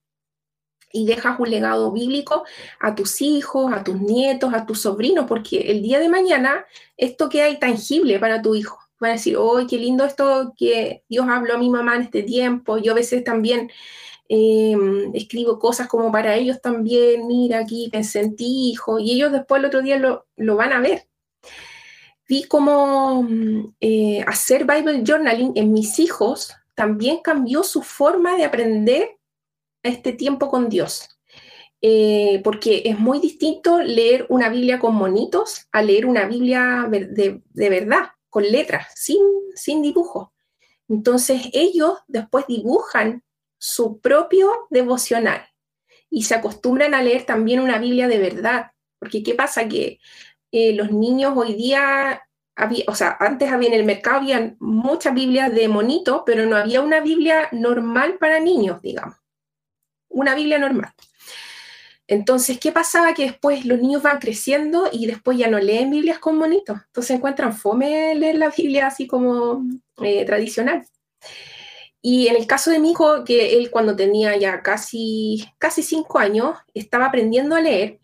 [0.92, 2.44] y dejas un legado bíblico
[2.80, 7.28] a tus hijos, a tus nietos, a tus sobrinos, porque el día de mañana esto
[7.28, 8.78] queda intangible para tu hijo.
[9.00, 12.22] Van a decir, ¡ay, qué lindo esto que Dios habló a mi mamá en este
[12.22, 12.78] tiempo!
[12.78, 13.70] Yo a veces también
[14.28, 19.32] em, escribo cosas como para ellos también, mira aquí, pensé en ti, hijo, y ellos
[19.32, 21.08] después el otro día lo, van a ver.
[22.28, 23.26] Vi cómo
[23.80, 29.18] eh, hacer Bible Journaling en mis hijos también cambió su forma de aprender
[29.82, 31.08] este tiempo con Dios.
[31.84, 37.42] Eh, porque es muy distinto leer una Biblia con monitos a leer una Biblia de,
[37.54, 39.20] verdad, con letras, sin,
[39.56, 40.32] sin dibujo.
[40.88, 43.24] Entonces ellos después dibujan
[43.58, 45.44] su propio devocional
[46.08, 48.70] y se acostumbran a leer también una Biblia de verdad.
[49.00, 49.66] Porque ¿qué pasa?
[49.66, 49.98] Que
[50.52, 52.22] eh, los niños hoy día,
[52.86, 56.80] o sea, antes había en el mercado, había muchas Biblias de monito, pero no había
[56.80, 59.21] una Biblia normal para niños, digamos
[60.12, 60.92] una Biblia normal.
[62.06, 63.14] Entonces, ¿qué pasaba?
[63.14, 66.78] Que después los niños van creciendo y después ya no leen Biblias con monitos.
[66.86, 69.64] Entonces encuentran fome leer la Biblia así como
[70.02, 70.86] eh, tradicional.
[72.02, 76.18] Y en el caso de mi hijo, que él cuando tenía ya casi, casi cinco
[76.18, 78.00] años, estaba aprendiendo a leer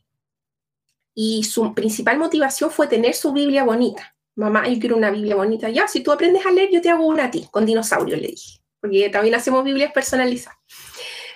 [1.14, 4.14] y su principal motivación fue tener su Biblia bonita.
[4.37, 5.68] Mamá, yo quiero una Biblia bonita.
[5.68, 8.29] Ya, si tú aprendes a leer, yo te hago una a ti, con dinosaurios, le
[8.29, 8.61] dije.
[8.81, 10.57] Porque también hacemos Biblias personalizadas.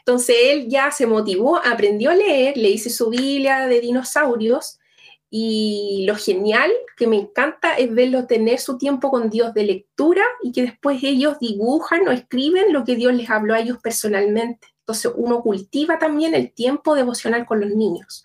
[0.05, 4.81] Entonces él ya se motivó, aprendió a leer, le hice su Biblia de dinosaurios
[5.31, 10.25] y lo genial que me encanta es verlo tener su tiempo con Dios de lectura
[10.43, 14.67] y que después ellos dibujan o escriben lo que Dios les habló a ellos personalmente.
[14.81, 18.25] Entonces uno cultiva también el tiempo devocional con los niños,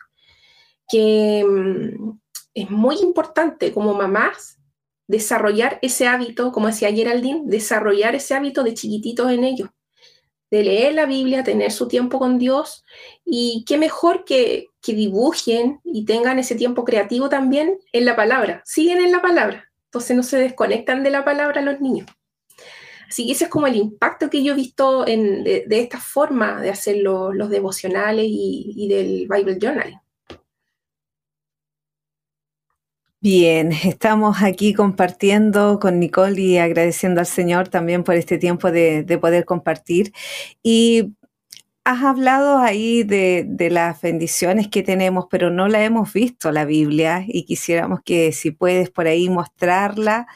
[0.90, 2.20] que mm,
[2.56, 4.58] es muy importante como mamás
[5.08, 9.70] desarrollar ese hábito, como decía Geraldine, desarrollar ese hábito de chiquititos en ellos
[10.50, 12.84] de leer la Biblia, tener su tiempo con Dios
[13.26, 18.62] y qué mejor que, que dibujen y tengan ese tiempo creativo también en la palabra,
[18.66, 22.08] siguen en la palabra, entonces no se desconectan de la palabra los niños.
[23.08, 26.62] Así que ese es como el impacto que yo he visto en, de, esta forma
[26.62, 30.02] de hacer los devocionales y, y, del Bible Journal.
[33.30, 39.04] Bien, estamos aquí compartiendo con Nicole y agradeciendo al Señor también por este tiempo de,
[39.20, 40.14] poder compartir.
[40.64, 41.14] Y
[41.84, 47.26] has hablado ahí de, las bendiciones que tenemos, pero no la hemos visto la Biblia
[47.28, 50.28] y quisiéramos que si puedes por ahí mostrarla.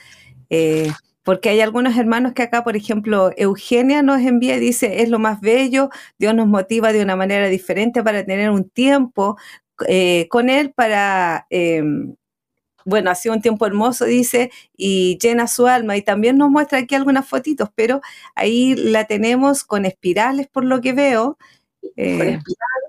[0.49, 0.91] Eh,
[1.23, 5.17] porque hay algunos hermanos que acá, por ejemplo, Eugenia nos envía y dice, es lo
[5.17, 9.37] más bello, Dios nos motiva de una manera diferente para tener un tiempo
[9.87, 12.15] eh, con Él para em,
[12.85, 15.97] bueno, ha sido un tiempo hermoso, dice, y llena su alma.
[15.97, 18.01] Y también nos muestra aquí algunas fotitos, pero
[18.35, 21.37] ahí la tenemos con espirales, por lo que veo.
[21.81, 22.81] con eh, espiral.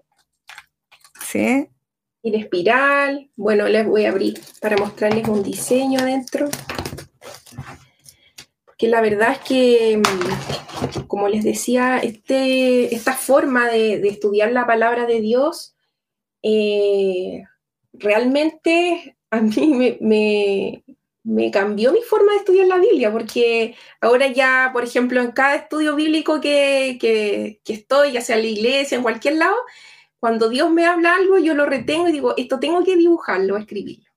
[1.24, 1.68] Sí.
[2.22, 3.31] Y espiral.
[3.37, 6.48] Bueno, les voy a abrir para mostrarles un diseño adentro.
[8.64, 14.66] Porque la verdad es que, mm, como les decía, este, esta forma de, estudiar la
[14.66, 15.74] palabra de Dios
[16.42, 17.44] eh,
[17.92, 19.99] realmente a mí
[21.25, 25.55] me, cambió mi forma de estudiar la Biblia, porque ahora ya, por ejemplo, en cada
[25.55, 29.57] estudio bíblico que, estoy, ya sea en la iglesia, en cualquier lado,
[30.21, 34.11] cuando Dios me habla algo, yo lo retengo y digo, esto tengo que dibujarlo, escribirlo.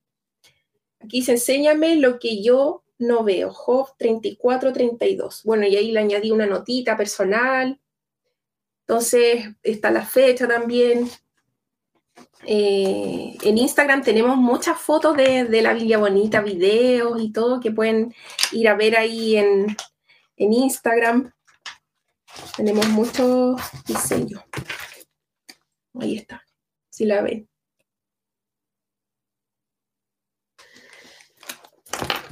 [0.99, 5.43] Aquí se enséñame lo que yo no veo, Job 34, 32.
[5.45, 7.79] Bueno, y ahí le añadí una notita personal.
[8.81, 11.09] Entonces está la fecha también,
[12.43, 18.13] eh, en Instagram tenemos muchas fotos de, la Biblia Bonita, videos y todo que pueden
[18.51, 19.75] ir a ver ahí en,
[20.37, 21.31] Instagram.
[22.55, 24.43] Tenemos muchos diseños.
[25.99, 26.43] Ahí está,
[26.89, 27.47] si la ven.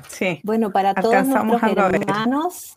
[0.10, 0.41] Sí.
[0.43, 2.75] Bueno, para todos nuestros hermanos,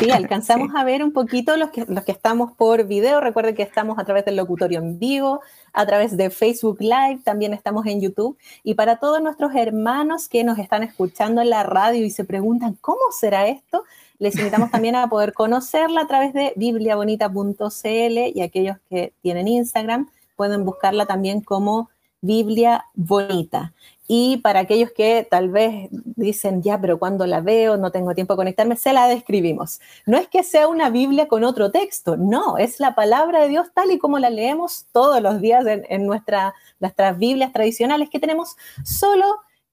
[0.04, 3.20] Sí, alcanzamos a ver un poquito los que, los que estamos por video.
[3.20, 5.40] Recuerden que estamos a través del locutorio en vivo,
[5.74, 8.38] a través de Facebook Live, también estamos en YouTube.
[8.62, 12.78] Y para todos nuestros hermanos que nos están escuchando en la radio y se preguntan,
[12.80, 13.84] ¿cómo será esto?
[14.18, 20.08] Les invitamos también a poder conocerla a través de bibliabonita.cl y aquellos que tienen Instagram
[20.34, 21.90] pueden buscarla también como
[22.22, 23.74] Biblia Bonita.
[24.12, 28.32] Y para aquellos que tal vez dicen, ya, pero cuando la veo, no tengo tiempo
[28.32, 29.80] de conectarme, se la describimos.
[30.04, 33.68] No es que sea una Biblia con otro texto, no, es la palabra de Dios
[33.72, 38.56] tal y como la leemos todos los días en, nuestra, nuestras Biblias tradicionales que tenemos,
[38.84, 39.26] solo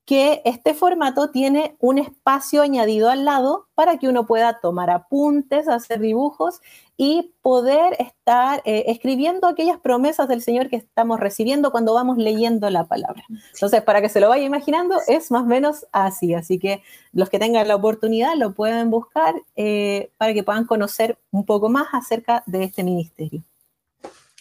[0.08, 5.68] que este formato tiene un espacio añadido al lado para que uno pueda tomar apuntes,
[5.68, 6.62] hacer dibujos
[6.96, 12.70] y poder estar eh, escribiendo aquellas promesas del Señor que estamos recibiendo cuando vamos leyendo
[12.70, 13.26] la palabra.
[13.54, 16.34] Entonces, para que se lo vaya imaginando, es más o menos así.
[16.34, 21.20] Así que los que tengan la oportunidad lo pueden buscar eh, para que puedan conocer
[21.32, 23.44] un poco más acerca de este ministerio.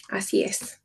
[0.09, 0.79] Así es.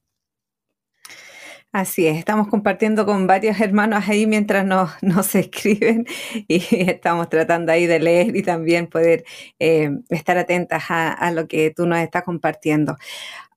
[1.72, 6.06] Así es, estamos compartiendo con varios hermanos ahí mientras nos, nos escriben
[6.46, 9.24] y estamos tratando ahí de leer y también poder
[9.58, 12.98] eh, estar atentas a, lo que tú nos estás compartiendo.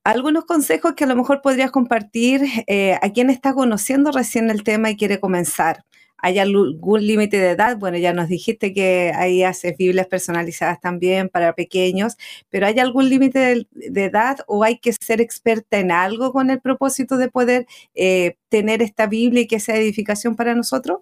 [0.06, 4.64] Algunos consejos que a lo mejor podrías compartir eh, a quien está conociendo recién el
[4.64, 5.84] tema y quiere comenzar.
[6.18, 7.78] ¿Hay algún límite de edad?
[7.78, 12.18] Bueno, ya nos dijiste que ahí haces Biblias personalizadas también para pequeños,
[12.50, 16.62] pero ¿hay algún límite de, edad o hay que ser experta en algo con el
[16.62, 21.00] propósito de poder eh, tener esta Biblia y que sea edificación para nosotros?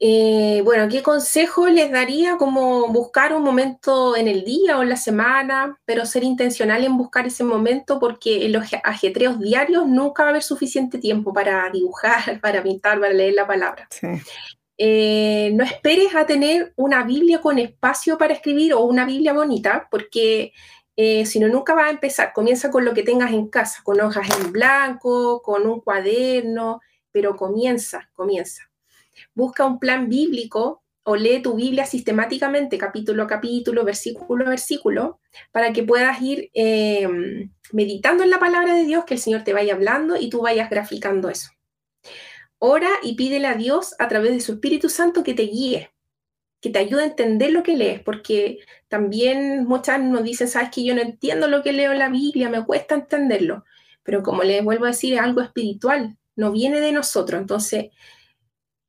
[0.00, 2.36] Eh, bueno, ¿qué consejo les daría?
[2.36, 6.96] Como buscar un momento en el día o en la semana, pero ser intencional en
[6.96, 11.68] buscar ese momento porque en los ajetreos diarios nunca va a haber suficiente tiempo para
[11.72, 13.88] dibujar, para pintar, para leer la palabra.
[14.80, 19.88] Eh, no esperes a tener una Biblia con espacio para escribir o una Biblia bonita,
[19.90, 20.52] porque
[20.94, 22.32] eh, si no, nunca va a empezar.
[22.32, 26.80] Comienza con lo que tengas en casa, con hojas en blanco, con un cuaderno,
[27.10, 28.67] pero comienza, comienza
[29.38, 35.20] busca un plan bíblico o lee tu Biblia sistemáticamente, capítulo a capítulo, versículo a versículo,
[35.52, 39.52] para que puedas ir em, meditando en la palabra de Dios, que el Señor te
[39.52, 41.50] vaya hablando y tú vayas graficando eso.
[42.58, 45.92] Ora y pídele a Dios a través de su Espíritu Santo que te guíe,
[46.60, 50.84] que te ayude a entender lo que lees, porque también muchas nos dicen, sabes que
[50.84, 53.64] yo no entiendo lo que leo en la Biblia, me cuesta entenderlo,
[54.02, 57.90] pero como les vuelvo a decir, es algo espiritual, no viene de nosotros, entonces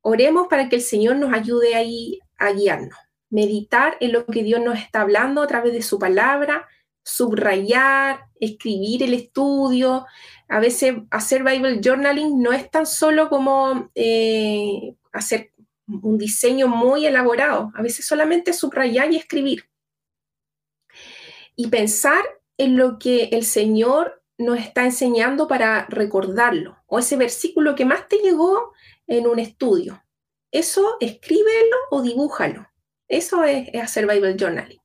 [0.02, 4.60] Oremos para que el Señor nos ayude ahí a guiarnos, meditar en lo que Dios
[4.60, 6.66] nos está hablando a través de su palabra,
[7.02, 10.06] subrayar, escribir el estudio.
[10.48, 15.52] A veces hacer Bible Journaling no es tan solo como eh, hacer
[15.86, 19.64] un diseño muy elaborado, a veces solamente subrayar y escribir.
[21.56, 22.24] Y pensar
[22.56, 28.08] en lo que el Señor nos está enseñando para recordarlo, o ese versículo que más
[28.08, 28.72] te llegó
[29.10, 30.02] en un estudio.
[30.52, 32.66] eso escríbelo o dibújalo.
[33.08, 34.80] Eso es, hacer Bible Journaling.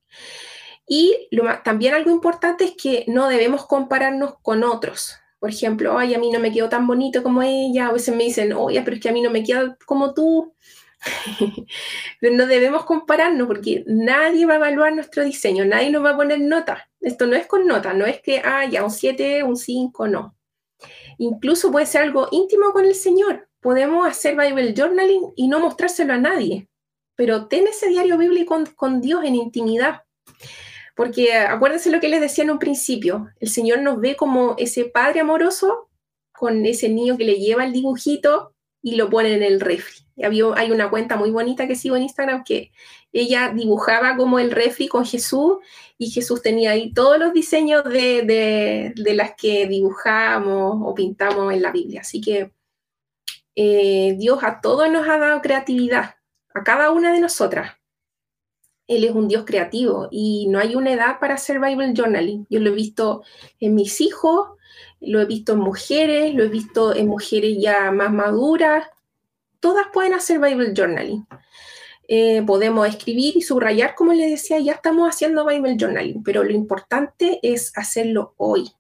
[0.88, 1.30] Y
[1.64, 5.16] también algo importante es que no debemos compararnos con otros.
[5.40, 7.88] Por ejemplo, ay, a mí no me quedó tan bonito como ella.
[7.88, 10.54] A veces me dicen, oye, pero es que a mí no me queda como tú.
[12.22, 16.42] no debemos compararnos porque nadie va a evaluar nuestro diseño, nadie nos va a poner
[16.42, 16.90] nota.
[17.00, 20.36] Esto no es con nota, no es que, ah, ya un 7, un 5, no.
[21.20, 23.48] Incluso puede ser algo íntimo con el Señor.
[23.66, 26.68] Podemos hacer Bible Journaling y no mostrárselo a nadie,
[27.16, 30.04] pero ten ese diario bíblico con, Dios en intimidad.
[30.96, 34.86] Porque acuérdense lo que les decía en un principio, el Señor nos ve como ese
[34.86, 35.90] padre amoroso
[36.32, 38.54] con ese niño que le lleva el dibujito
[38.84, 40.06] y lo pone en el refri.
[40.24, 42.72] Había, hay una cuenta muy bonita que sigo en Instagram que
[43.12, 45.58] ella dibujaba como el refri con Jesús
[45.98, 51.72] y Jesús tenía ahí todos los diseños de, las que dibujamos o pintamos en la
[51.72, 52.02] Biblia.
[52.02, 52.52] Así que
[53.56, 56.16] eh, Dios a todos nos ha dado creatividad,
[56.54, 57.74] a cada una de nosotras.
[58.88, 62.46] Él es un Dios creativo y no hay una edad para hacer Bible Journaling.
[62.50, 63.24] Yo lo he visto
[63.60, 64.50] en mis hijos,
[65.00, 68.88] lo he visto en mujeres, lo he visto en mujeres ya más maduras.
[69.60, 71.26] Todas pueden hacer Bible Journaling.
[72.08, 76.52] Eh, podemos escribir y subrayar, como les decía, ya estamos haciendo Bible Journaling, pero lo
[76.52, 78.72] importante es hacerlo hoy.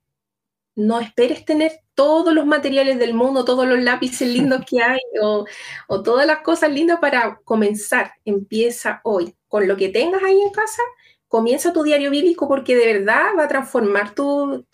[0.75, 5.45] No esperes tener todos los materiales del mundo, todos los lápices lindos que hay o,
[5.87, 8.13] o todas las cosas lindas para comenzar.
[8.25, 9.35] Empieza hoy.
[9.47, 10.81] Con lo que tengas ahí en casa,
[11.35, 14.65] comienza tu diario bíblico porque de verdad va a transformar tu,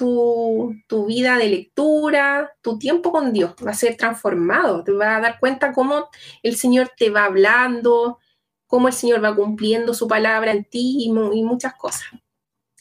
[1.08, 5.40] vida de lectura, tu tiempo con Dios, va a ser transformado, te vas a dar
[5.40, 6.10] cuenta cómo
[6.44, 8.20] el Señor te va hablando,
[8.68, 12.10] cómo el Señor va cumpliendo su palabra en ti y, muchas cosas.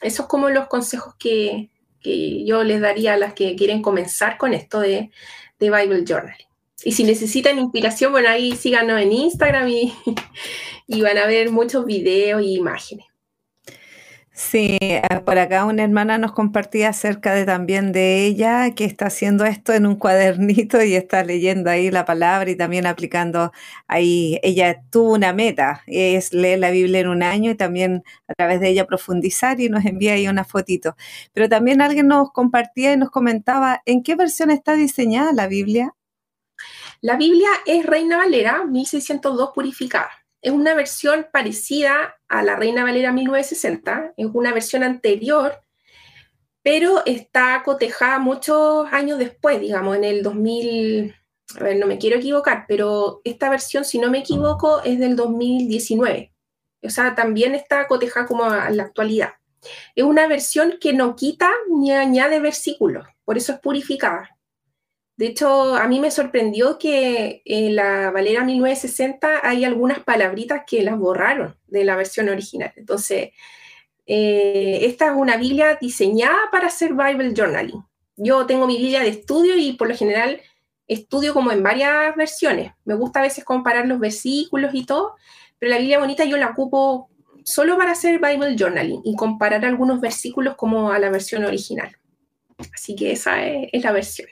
[0.02, 1.70] Esos son como los consejos que,
[2.02, 5.10] yo les daría a las que quieren comenzar con esto de,
[5.58, 6.36] de Bible Journal.
[6.82, 9.92] Y si necesitan inspiración, bueno, ahí síganos en Instagram y,
[10.86, 13.09] y van a ver muchos videos y imágenes.
[14.42, 19.06] Sí, eh, por acá una hermana nos compartía acerca de también de ella que está
[19.06, 23.52] haciendo esto en un cuadernito y está leyendo ahí la palabra y también aplicando
[23.86, 24.40] ahí.
[24.42, 28.60] Ella tuvo una meta, es leer la Biblia en un año y también a través
[28.60, 30.96] de ella profundizar y nos envía ahí una fotito.
[31.34, 35.94] Pero también alguien nos compartía y nos comentaba en qué versión está diseñada la Biblia.
[37.02, 40.19] La Biblia es Reina Valera 1602 purificada.
[40.42, 45.60] Es una versión parecida a la Reina Valera 1960, es una versión anterior,
[46.62, 51.14] pero está cotejada muchos años después, digamos, en el 2000,
[51.58, 55.16] a ver, no me quiero equivocar, pero esta versión, si no me equivoco, es del
[55.16, 56.32] 2019.
[56.82, 59.34] O sea, también está cotejada como a la actualidad.
[59.94, 64.36] Es una versión que no quita ni añade versículos, por eso es purificada.
[65.20, 70.82] De hecho, a mí me sorprendió que en la Valera 1960 hay algunas palabritas que
[70.82, 72.72] las borraron de la versión original.
[72.74, 73.32] Entonces,
[74.06, 77.84] eh, esta es una Biblia diseñada para hacer Bible Journaling.
[78.16, 80.40] Yo tengo mi Biblia de estudio y por lo general
[80.88, 82.72] estudio como en varias versiones.
[82.86, 85.16] Me gusta a veces comparar los versículos y todo,
[85.58, 87.10] pero la Biblia bonita yo la ocupo
[87.44, 91.94] solo para hacer Bible Journaling y comparar algunos versículos como a la versión original.
[92.72, 94.26] Así que esa es la versión.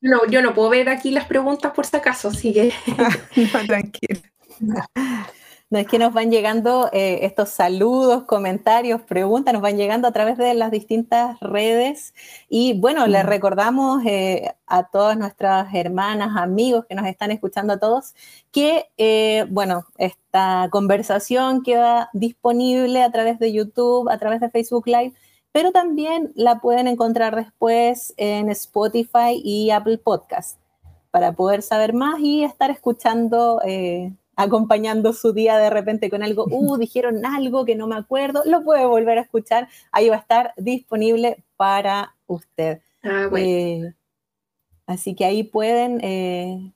[0.00, 2.72] No, yo no puedo ver aquí las preguntas por si acaso, así que.
[3.52, 4.20] no, tranquilo.
[5.70, 10.12] No es que nos van llegando eh, estos saludos, comentarios, preguntas, nos van llegando a
[10.12, 12.14] través de las distintas redes.
[12.48, 17.80] Y bueno, les recordamos eh, a todas nuestras hermanas, amigos que nos están escuchando a
[17.80, 18.14] todos,
[18.52, 24.86] que eh, bueno, esta conversación queda disponible a través de YouTube, a través de Facebook
[24.86, 25.14] Live
[25.54, 30.58] pero también la pueden encontrar después en Spotify y Apple Podcast
[31.12, 36.46] para poder saber más y estar escuchando, eh, acompañando su día de repente con algo,
[36.50, 40.18] uh, dijeron algo que no me acuerdo, lo puede volver a escuchar, ahí va a
[40.18, 42.80] estar disponible para usted.
[43.04, 43.94] Ah, eh,
[44.88, 46.72] así que ahí pueden eh,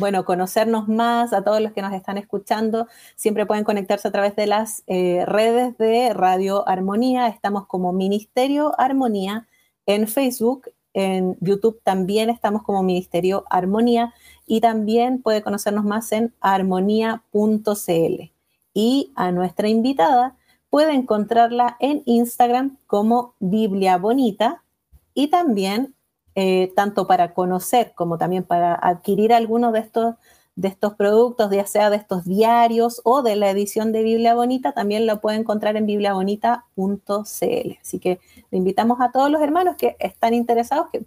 [0.00, 2.88] bueno, conocernos más a todos los que nos están escuchando.
[3.16, 7.28] Siempre pueden conectarse a través de las eh, redes de Radio Armonía.
[7.28, 9.46] Estamos como Ministerio Armonía
[9.84, 10.70] en Facebook.
[10.94, 14.14] En YouTube también estamos como Ministerio Armonía
[14.46, 18.32] y también puede conocernos más en armonía.cl.
[18.72, 20.36] Y a nuestra invitada
[20.70, 24.64] puede encontrarla en Instagram como Biblia Bonita
[25.12, 25.94] y también
[26.34, 30.14] eh, tanto para conocer como también para adquirir algunos de estos,
[30.56, 34.72] de estos productos, ya sea de estos diarios o de la edición de Biblia Bonita,
[34.72, 37.78] también lo puede encontrar en bibliabonita.cl.
[37.80, 38.20] Así que
[38.50, 41.04] le invitamos a todos los hermanos que están interesados que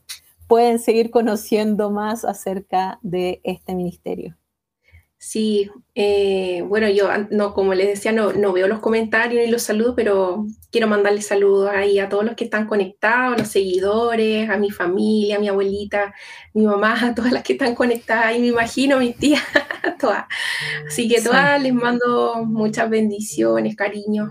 [0.47, 4.35] pueden seguir conociendo más acerca de este ministerio.
[5.25, 9.61] Sí, eh, bueno, yo no, como les decía, no, no, veo los comentarios ni los
[9.63, 14.57] saludos, pero quiero mandarle saludos ahí a todos los que están conectados, los seguidores, a
[14.57, 16.13] mi familia, a mi abuelita,
[16.53, 19.41] mi mamá, a todas las que están conectadas y me imagino mis tías,
[19.97, 20.25] todas.
[20.87, 24.29] Así que todas les mando muchas bendiciones, cariño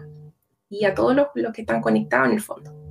[0.69, 2.82] y a todos los que están conectados en el fondo.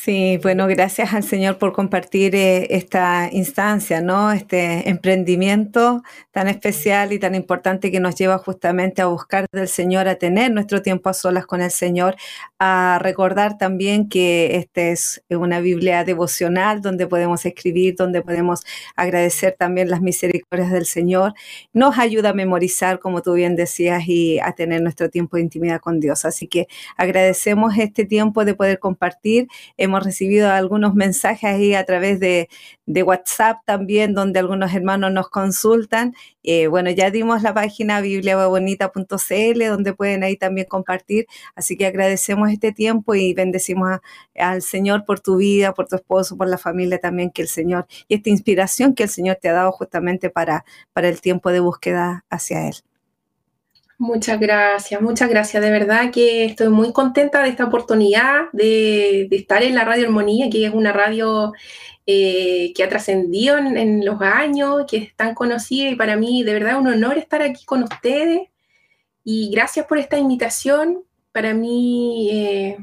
[0.00, 4.30] Sí, bueno, gracias al Señor por compartir eh, esta instancia, ¿no?
[4.30, 10.06] Este emprendimiento tan especial y tan importante que nos lleva justamente a buscar del Señor,
[10.06, 12.14] a tener nuestro tiempo a solas con el Señor,
[12.60, 18.62] a recordar también que esta es una Biblia devocional donde podemos escribir, donde podemos
[18.94, 21.34] agradecer también las misericordias del Señor.
[21.72, 25.80] Nos ayuda a memorizar, como tú bien decías, y a tener nuestro tiempo de intimidad
[25.80, 26.24] con Dios.
[26.24, 29.48] Así que agradecemos este tiempo de poder compartir
[29.88, 32.48] hemos recibido algunos mensajes ahí a través de,
[32.86, 36.14] WhatsApp también, donde algunos hermanos nos consultan.
[36.42, 41.26] Eh, bueno, ya dimos la página bibliabonita.cl, donde pueden ahí también compartir.
[41.54, 43.98] Así que agradecemos este tiempo y bendecimos
[44.36, 47.86] al Señor por tu vida, por tu esposo, por la familia también, que el Señor,
[48.08, 51.60] y esta inspiración que el Señor te ha dado justamente para, para el tiempo de
[51.60, 52.76] búsqueda hacia Él.
[54.00, 55.60] Muchas gracias, muchas gracias.
[55.60, 60.48] De verdad que estoy muy contenta de esta oportunidad de, estar en la Radio Armonía,
[60.50, 61.52] que es una radio
[62.06, 66.52] eh, que ha trascendido en, los años, que es tan conocida y para mí de
[66.52, 68.48] verdad un honor estar aquí con ustedes.
[69.24, 71.04] Y gracias por esta invitación.
[71.32, 72.78] Para mí, eh,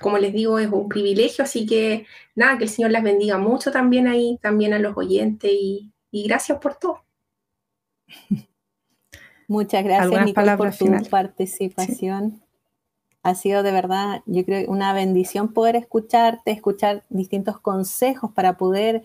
[0.00, 3.72] como les digo, es un privilegio, así que nada, que el Señor las bendiga mucho
[3.72, 7.04] también ahí, también a los oyentes y, y gracias por todo.
[9.48, 12.40] Muchas gracias, Nicole, por tu participación.
[13.22, 19.04] Ha sido de verdad, yo creo, una bendición poder escucharte, escuchar distintos consejos para poder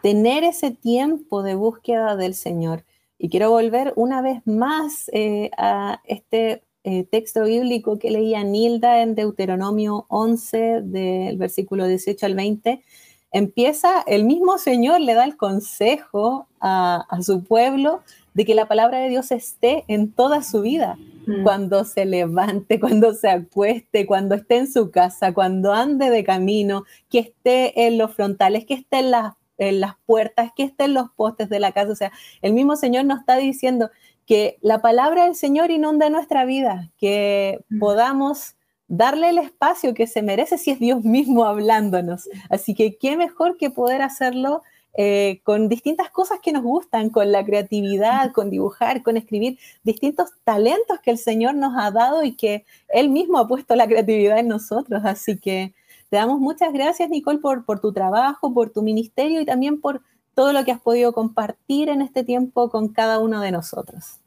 [0.00, 2.84] tener ese tiempo de búsqueda del Señor.
[3.18, 9.02] Y quiero volver una vez más eh, a este eh, texto bíblico que leía Nilda
[9.02, 12.82] en Deuteronomio 11, del versículo 18 al 20.
[13.30, 18.00] Empieza, el mismo Señor le da el consejo a, a su pueblo
[18.34, 21.42] de que la palabra de Dios esté en toda su vida, mm.
[21.42, 26.84] cuando se levante, cuando se acueste, cuando esté en su casa, cuando ande de camino,
[27.10, 30.94] que esté en los frontales, que esté en las, en las puertas, que esté en
[30.94, 31.92] los postes de la casa.
[31.92, 33.90] O sea, el mismo Señor nos está diciendo
[34.26, 37.78] que la palabra del Señor inunda nuestra vida, que mm.
[37.78, 38.54] podamos
[38.88, 42.28] darle el espacio que se merece si es Dios mismo hablándonos.
[42.50, 44.62] Así que qué mejor que poder hacerlo
[44.94, 50.30] eh, con distintas cosas que nos gustan, con la creatividad, con dibujar, con escribir, distintos
[50.44, 54.38] talentos que el Señor nos ha dado y que Él mismo ha puesto la creatividad
[54.38, 55.02] en nosotros.
[55.04, 55.74] Así que
[56.10, 60.02] te damos muchas gracias, Nicole, por, por tu trabajo, por tu ministerio y también por
[60.34, 64.18] todo lo que has podido compartir en este tiempo con cada uno de nosotros.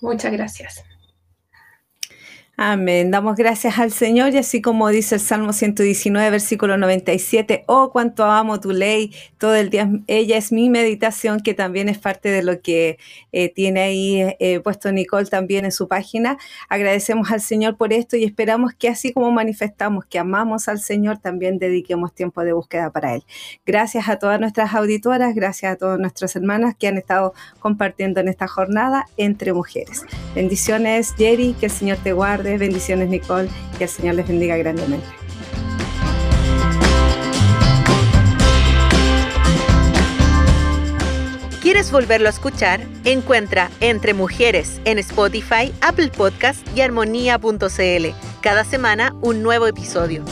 [0.00, 0.84] Muchas gracias.
[2.58, 3.10] Amén.
[3.10, 8.24] Damos gracias al Señor y así como dice el Salmo 119, versículo 97, oh, cuánto
[8.24, 12.42] amo tu ley, todo el día, ella es mi meditación, que también es parte de
[12.42, 12.98] lo que
[13.32, 16.38] eh, tiene ahí eh, puesto Nicole también en su página.
[16.70, 21.18] Agradecemos al Señor por esto y esperamos que así como manifestamos que amamos al Señor,
[21.18, 23.24] también dediquemos tiempo de búsqueda para Él.
[23.66, 28.28] Gracias a todas nuestras auditoras, gracias a todas nuestras hermanas que han estado compartiendo en
[28.28, 30.06] esta jornada entre mujeres.
[30.34, 33.48] Bendiciones, Jerry, que el Señor te guarde Bendiciones, Nicole.
[33.78, 35.06] Que el Señor les bendiga grandemente.
[41.66, 42.80] ¿Quieres volverlo a escuchar?
[43.04, 48.06] Encuentra Entre Mujeres en Spotify, Apple Podcast y armonía.cl.
[48.40, 50.24] Cada semana un nuevo episodio.